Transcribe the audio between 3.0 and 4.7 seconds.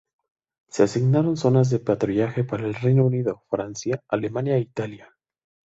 Unido, Francia, Alemania e